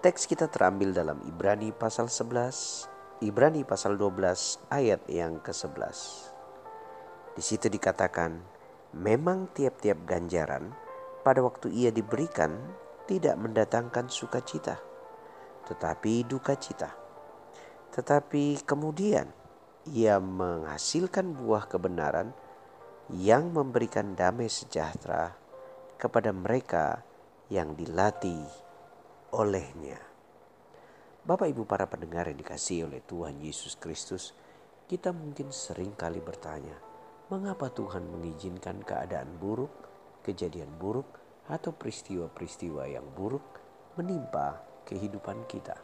[0.00, 5.76] Teks kita terambil dalam Ibrani pasal 11, Ibrani pasal 12 ayat yang ke-11.
[7.36, 8.40] Di situ dikatakan,
[8.96, 10.72] memang tiap-tiap ganjaran
[11.20, 12.56] pada waktu ia diberikan
[13.04, 14.80] tidak mendatangkan sukacita,
[15.68, 16.96] tetapi duka cita.
[17.92, 19.28] Tetapi kemudian
[19.84, 22.32] ia menghasilkan buah kebenaran
[23.12, 25.36] yang memberikan damai sejahtera
[26.00, 27.04] kepada mereka
[27.52, 28.69] yang dilatih
[29.30, 29.98] olehnya.
[31.22, 34.34] Bapak Ibu para pendengar yang dikasih oleh Tuhan Yesus Kristus,
[34.90, 36.74] kita mungkin sering kali bertanya,
[37.30, 39.70] mengapa Tuhan mengizinkan keadaan buruk,
[40.26, 41.06] kejadian buruk,
[41.46, 43.62] atau peristiwa-peristiwa yang buruk
[43.94, 44.58] menimpa
[44.90, 45.78] kehidupan kita?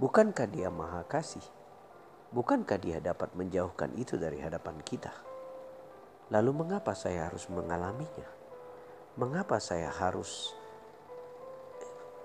[0.00, 1.44] Bukankah Dia Maha Kasih?
[2.32, 5.12] Bukankah Dia dapat menjauhkan itu dari hadapan kita?
[6.32, 8.28] Lalu, mengapa saya harus mengalaminya?
[9.16, 10.52] Mengapa saya harus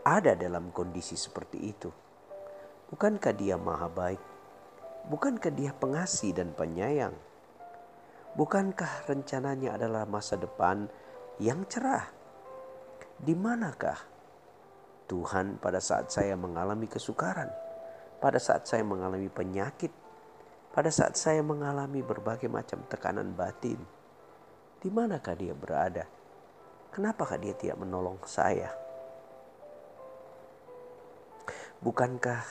[0.02, 1.90] ada dalam kondisi seperti itu?
[2.90, 4.22] Bukankah Dia Maha Baik?
[5.06, 7.14] Bukankah Dia pengasih dan penyayang?
[8.34, 10.90] Bukankah rencananya adalah masa depan
[11.38, 12.10] yang cerah?
[13.22, 14.02] Di manakah
[15.06, 17.54] Tuhan pada saat saya mengalami kesukaran,
[18.18, 19.94] pada saat saya mengalami penyakit,
[20.74, 23.78] pada saat saya mengalami berbagai macam tekanan batin?
[24.82, 26.10] Di manakah Dia berada?
[26.90, 28.81] Kenapakah Dia tidak menolong saya?
[31.82, 32.46] Bukankah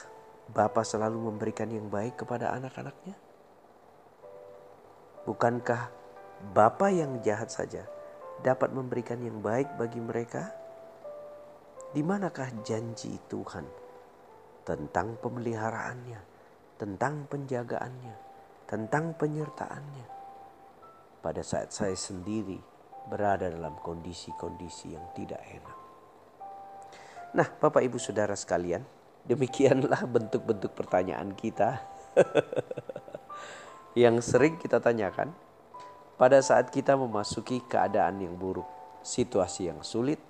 [0.51, 3.15] Bapa selalu memberikan yang baik kepada anak-anaknya?
[5.23, 5.87] Bukankah
[6.51, 7.87] Bapa yang jahat saja
[8.43, 10.51] dapat memberikan yang baik bagi mereka?
[11.95, 13.63] Di manakah janji Tuhan
[14.67, 16.19] tentang pemeliharaannya,
[16.75, 18.15] tentang penjagaannya,
[18.67, 20.07] tentang penyertaannya?
[21.23, 22.59] Pada saat saya sendiri
[23.07, 25.77] berada dalam kondisi-kondisi yang tidak enak.
[27.31, 28.83] Nah, Bapak Ibu Saudara sekalian,
[29.25, 31.81] Demikianlah bentuk-bentuk pertanyaan kita
[34.01, 35.31] yang sering kita tanyakan
[36.17, 38.65] pada saat kita memasuki keadaan yang buruk,
[39.01, 40.21] situasi yang sulit,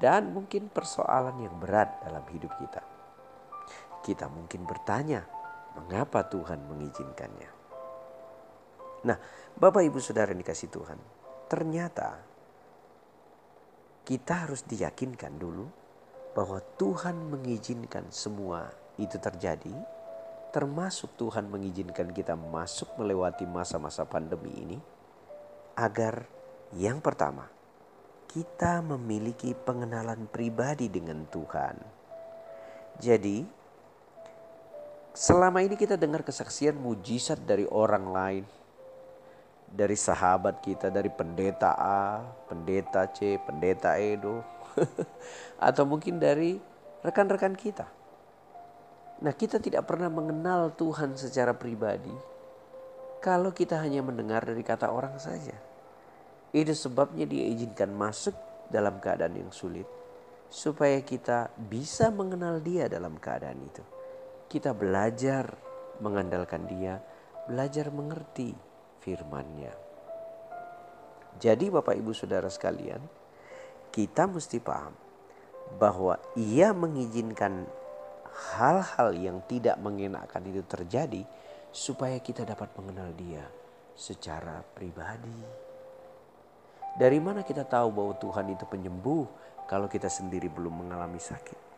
[0.00, 2.82] dan mungkin persoalan yang berat dalam hidup kita.
[4.00, 5.20] Kita mungkin bertanya,
[5.76, 7.50] mengapa Tuhan mengizinkannya?
[9.04, 9.18] Nah,
[9.52, 10.98] Bapak Ibu Saudara yang dikasih Tuhan,
[11.50, 12.24] ternyata
[14.02, 15.81] kita harus diyakinkan dulu
[16.32, 19.72] bahwa Tuhan mengizinkan semua itu terjadi,
[20.52, 24.78] termasuk Tuhan mengizinkan kita masuk melewati masa-masa pandemi ini,
[25.76, 26.24] agar
[26.72, 27.48] yang pertama,
[28.32, 31.76] kita memiliki pengenalan pribadi dengan Tuhan.
[32.96, 33.44] Jadi,
[35.12, 38.44] selama ini kita dengar kesaksian mujizat dari orang lain,
[39.68, 44.44] dari sahabat kita, dari pendeta A, pendeta C, pendeta Edo,
[45.68, 46.56] atau mungkin dari
[47.02, 47.86] rekan-rekan kita.
[49.22, 52.14] Nah, kita tidak pernah mengenal Tuhan secara pribadi
[53.22, 55.54] kalau kita hanya mendengar dari kata orang saja.
[56.50, 58.34] Itu sebabnya dia izinkan masuk
[58.66, 59.86] dalam keadaan yang sulit
[60.52, 63.80] supaya kita bisa mengenal dia dalam keadaan itu.
[64.50, 65.48] Kita belajar
[66.02, 67.00] mengandalkan dia,
[67.46, 68.52] belajar mengerti
[69.00, 69.72] firman-Nya.
[71.40, 73.00] Jadi Bapak Ibu Saudara sekalian,
[73.92, 74.96] kita mesti paham
[75.76, 77.68] bahwa ia mengizinkan
[78.56, 81.22] hal-hal yang tidak mengenakan itu terjadi
[81.72, 83.44] supaya kita dapat mengenal dia
[83.92, 85.44] secara pribadi.
[86.92, 89.24] Dari mana kita tahu bahwa Tuhan itu penyembuh
[89.64, 91.72] kalau kita sendiri belum mengalami sakit?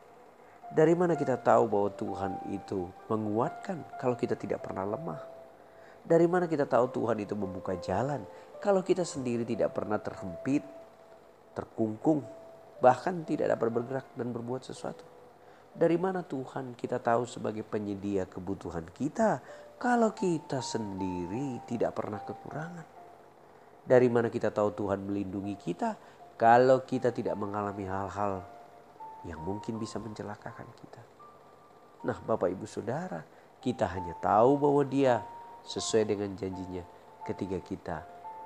[0.75, 5.22] Dari mana kita tahu bahwa Tuhan itu menguatkan kalau kita tidak pernah lemah?
[6.02, 8.26] Dari mana kita tahu Tuhan itu membuka jalan
[8.58, 10.67] kalau kita sendiri tidak pernah terhempit
[11.54, 12.26] terkungkung,
[12.82, 15.06] bahkan tidak dapat bergerak dan berbuat sesuatu.
[15.74, 19.42] Dari mana Tuhan kita tahu sebagai penyedia kebutuhan kita
[19.74, 22.86] kalau kita sendiri tidak pernah kekurangan?
[23.82, 25.98] Dari mana kita tahu Tuhan melindungi kita
[26.38, 28.46] kalau kita tidak mengalami hal-hal
[29.26, 31.02] yang mungkin bisa mencelakakan kita?
[32.06, 33.26] Nah, Bapak Ibu Saudara,
[33.58, 35.24] kita hanya tahu bahwa Dia
[35.64, 36.84] sesuai dengan janjinya
[37.24, 37.96] ketika kita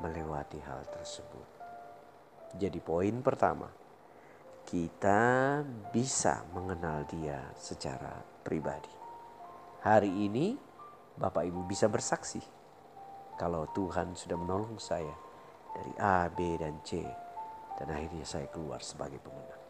[0.00, 1.57] melewati hal tersebut.
[2.56, 3.68] Jadi poin pertama,
[4.64, 5.60] kita
[5.92, 8.92] bisa mengenal dia secara pribadi.
[9.84, 10.56] Hari ini
[11.18, 12.40] Bapak Ibu bisa bersaksi
[13.38, 15.14] kalau Tuhan sudah menolong saya
[15.76, 17.04] dari A, B, dan C.
[17.78, 19.62] Dan akhirnya saya keluar sebagai pemenang.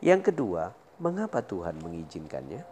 [0.00, 2.64] Yang kedua, mengapa Tuhan mengizinkannya?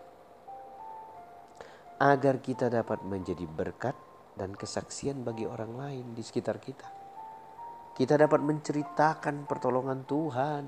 [2.01, 3.93] Agar kita dapat menjadi berkat
[4.41, 7.00] dan kesaksian bagi orang lain di sekitar kita.
[7.95, 10.65] Kita dapat menceritakan pertolongan Tuhan.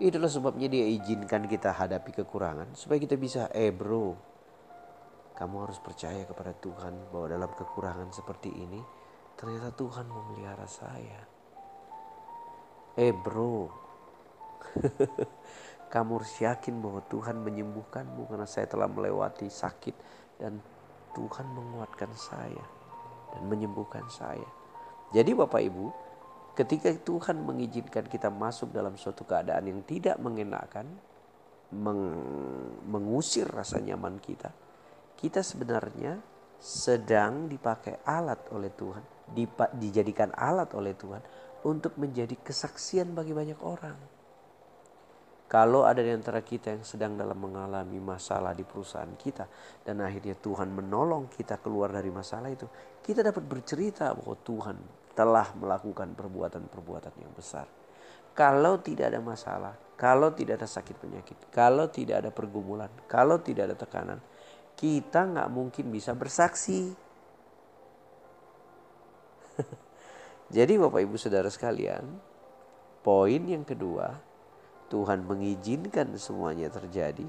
[0.00, 2.72] Itulah sebabnya dia izinkan kita hadapi kekurangan.
[2.72, 4.16] Supaya kita bisa, eh bro,
[5.36, 8.80] kamu harus percaya kepada Tuhan bahwa dalam kekurangan seperti ini,
[9.36, 11.20] ternyata Tuhan memelihara saya.
[12.96, 13.68] Eh bro,
[15.92, 19.96] kamu harus yakin bahwa Tuhan menyembuhkanmu karena saya telah melewati sakit
[20.38, 20.60] dan
[21.16, 22.64] Tuhan menguatkan saya
[23.34, 24.46] dan menyembuhkan saya.
[25.10, 26.09] Jadi Bapak Ibu,
[26.54, 30.86] ketika Tuhan mengizinkan kita masuk dalam suatu keadaan yang tidak mengenakan,
[31.70, 32.02] meng
[32.90, 34.50] mengusir rasa nyaman kita,
[35.14, 36.18] kita sebenarnya
[36.60, 39.04] sedang dipakai alat oleh Tuhan,
[39.78, 41.22] dijadikan alat oleh Tuhan
[41.64, 44.20] untuk menjadi kesaksian bagi banyak orang.
[45.50, 49.50] Kalau ada di antara kita yang sedang dalam mengalami masalah di perusahaan kita
[49.82, 52.70] dan akhirnya Tuhan menolong kita keluar dari masalah itu,
[53.02, 54.78] kita dapat bercerita bahwa Tuhan
[55.20, 57.68] telah melakukan perbuatan-perbuatan yang besar.
[58.32, 63.68] Kalau tidak ada masalah, kalau tidak ada sakit penyakit, kalau tidak ada pergumulan, kalau tidak
[63.68, 64.16] ada tekanan,
[64.80, 66.96] kita nggak mungkin bisa bersaksi.
[70.56, 72.16] Jadi Bapak Ibu Saudara sekalian,
[73.04, 74.24] poin yang kedua,
[74.88, 77.28] Tuhan mengizinkan semuanya terjadi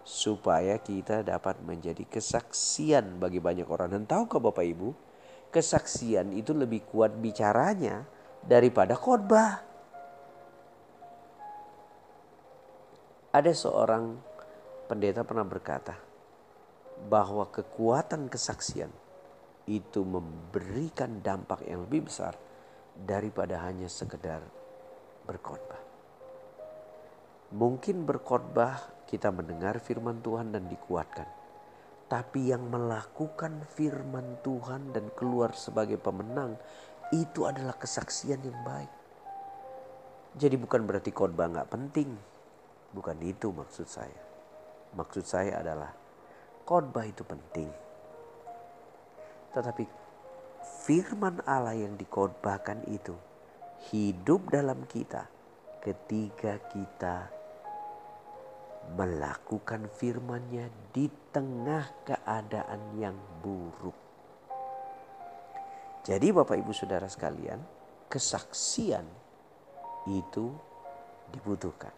[0.00, 3.92] supaya kita dapat menjadi kesaksian bagi banyak orang.
[3.92, 5.07] Dan tahukah Bapak Ibu,
[5.48, 8.04] kesaksian itu lebih kuat bicaranya
[8.44, 9.64] daripada khotbah.
[13.28, 14.16] Ada seorang
[14.88, 15.94] pendeta pernah berkata
[17.06, 18.90] bahwa kekuatan kesaksian
[19.68, 22.34] itu memberikan dampak yang lebih besar
[22.96, 24.40] daripada hanya sekedar
[25.28, 25.78] berkhotbah.
[27.52, 31.37] Mungkin berkhotbah kita mendengar firman Tuhan dan dikuatkan.
[32.08, 36.56] Tapi yang melakukan firman Tuhan dan keluar sebagai pemenang
[37.12, 38.88] itu adalah kesaksian yang baik.
[40.40, 42.16] Jadi bukan berarti khotbah nggak penting.
[42.96, 44.20] Bukan itu maksud saya.
[44.96, 45.92] Maksud saya adalah
[46.64, 47.68] khotbah itu penting.
[49.52, 49.84] Tetapi
[50.88, 53.12] firman Allah yang dikhotbahkan itu
[53.92, 55.28] hidup dalam kita
[55.84, 57.37] ketika kita
[58.96, 63.96] melakukan firman-Nya di tengah keadaan yang buruk.
[66.08, 67.60] Jadi Bapak Ibu Saudara sekalian,
[68.08, 69.04] kesaksian
[70.08, 70.56] itu
[71.28, 71.92] dibutuhkan.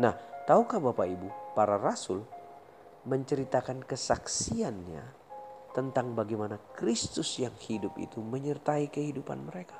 [0.00, 0.16] Nah,
[0.48, 2.24] tahukah Bapak Ibu, para rasul
[3.04, 5.04] menceritakan kesaksiannya
[5.76, 9.76] tentang bagaimana Kristus yang hidup itu menyertai kehidupan mereka.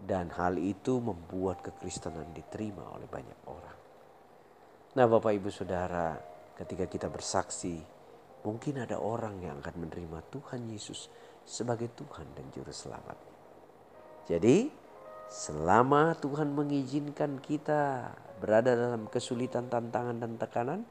[0.00, 3.79] Dan hal itu membuat kekristenan diterima oleh banyak orang.
[4.90, 6.18] Nah Bapak Ibu Saudara
[6.58, 7.78] ketika kita bersaksi
[8.42, 11.06] mungkin ada orang yang akan menerima Tuhan Yesus
[11.46, 13.14] sebagai Tuhan dan Juru Selamat.
[14.26, 14.66] Jadi
[15.30, 18.10] selama Tuhan mengizinkan kita
[18.42, 20.82] berada dalam kesulitan, tantangan dan tekanan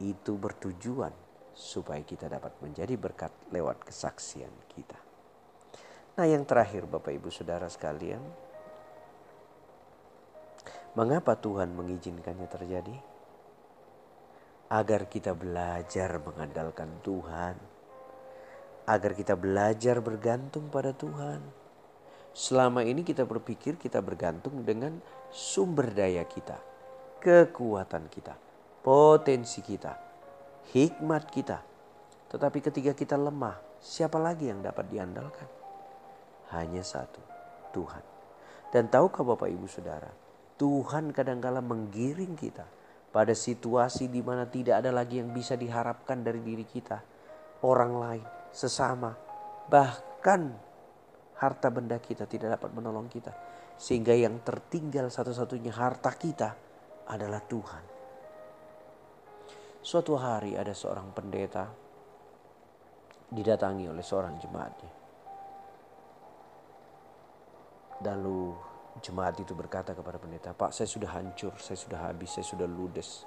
[0.00, 1.12] itu bertujuan
[1.52, 4.96] supaya kita dapat menjadi berkat lewat kesaksian kita.
[6.16, 8.24] Nah yang terakhir Bapak Ibu Saudara sekalian
[10.92, 12.92] Mengapa Tuhan mengizinkannya terjadi?
[14.68, 17.56] Agar kita belajar mengandalkan Tuhan,
[18.84, 21.40] agar kita belajar bergantung pada Tuhan.
[22.36, 25.00] Selama ini kita berpikir kita bergantung dengan
[25.32, 26.60] sumber daya kita,
[27.24, 28.36] kekuatan kita,
[28.84, 29.96] potensi kita,
[30.76, 31.64] hikmat kita.
[32.28, 35.48] Tetapi ketika kita lemah, siapa lagi yang dapat diandalkan?
[36.52, 37.24] Hanya satu,
[37.72, 38.04] Tuhan.
[38.68, 40.21] Dan tahukah Bapak Ibu Saudara,
[40.56, 42.64] Tuhan kadangkala menggiring kita
[43.12, 46.98] pada situasi di mana tidak ada lagi yang bisa diharapkan dari diri kita,
[47.64, 49.12] orang lain, sesama,
[49.68, 50.52] bahkan
[51.36, 53.34] harta benda kita tidak dapat menolong kita.
[53.76, 56.50] Sehingga yang tertinggal satu-satunya harta kita
[57.08, 57.84] adalah Tuhan.
[59.82, 61.66] Suatu hari ada seorang pendeta
[63.32, 64.92] didatangi oleh seorang jemaatnya.
[68.06, 72.68] Lalu Jemaat itu berkata kepada pendeta, Pak saya sudah hancur, saya sudah habis, saya sudah
[72.68, 73.24] ludes.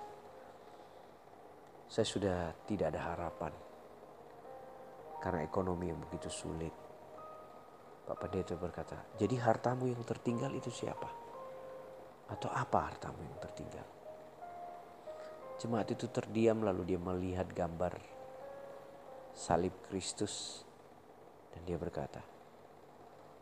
[1.89, 3.53] Saya sudah tidak ada harapan.
[5.17, 6.74] Karena ekonomi yang begitu sulit.
[8.05, 11.10] Pak pendeta berkata, jadi hartamu yang tertinggal itu siapa?
[12.29, 13.88] Atau apa hartamu yang tertinggal?
[15.57, 17.98] Jemaat itu terdiam lalu dia melihat gambar
[19.34, 20.62] salib Kristus
[21.55, 22.22] dan dia berkata,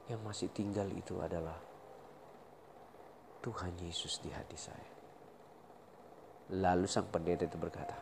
[0.07, 1.72] yang masih tinggal itu adalah
[3.43, 4.89] Tuhan Yesus di hati saya.
[6.55, 7.99] Lalu sang pendeta itu berkata,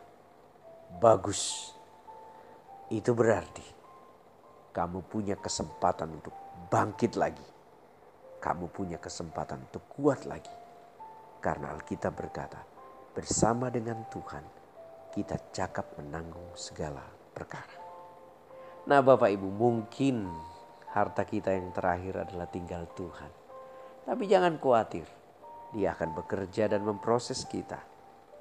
[1.01, 1.73] bagus.
[2.93, 3.65] Itu berarti
[4.69, 6.35] kamu punya kesempatan untuk
[6.69, 7.47] bangkit lagi.
[8.37, 10.53] Kamu punya kesempatan untuk kuat lagi.
[11.41, 12.61] Karena Alkitab berkata,
[13.17, 14.45] bersama dengan Tuhan
[15.11, 17.03] kita cakap menanggung segala
[17.35, 17.75] perkara.
[18.87, 20.29] Nah Bapak Ibu mungkin
[20.93, 23.31] harta kita yang terakhir adalah tinggal Tuhan.
[24.07, 25.05] Tapi jangan khawatir,
[25.71, 27.79] dia akan bekerja dan memproses kita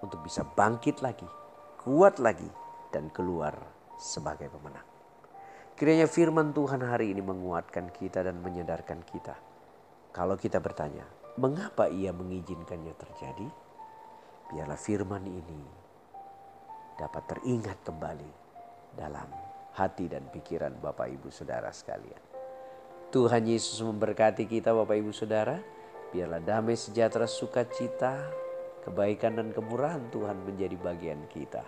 [0.03, 1.27] untuk bisa bangkit lagi,
[1.83, 2.49] kuat lagi,
[2.91, 3.55] dan keluar
[3.99, 4.87] sebagai pemenang.
[5.79, 9.39] Kiranya firman Tuhan hari ini menguatkan kita dan menyadarkan kita.
[10.13, 11.07] Kalau kita bertanya,
[11.39, 13.49] mengapa ia mengizinkannya terjadi?
[14.51, 15.63] biarlah firman ini
[16.99, 18.31] dapat teringat kembali
[18.99, 19.31] dalam
[19.79, 22.19] hati dan pikiran Bapak Ibu Saudara sekalian.
[23.15, 25.57] Tuhan Yesus memberkati kita Bapak Ibu Saudara.
[26.11, 28.19] Biarlah damai sejahtera sukacita,
[28.83, 31.63] kebaikan dan kemurahan Tuhan menjadi bagian kita.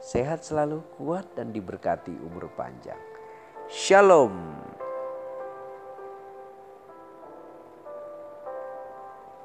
[0.00, 3.00] Sehat selalu, kuat dan diberkati umur panjang.
[3.72, 4.36] Shalom.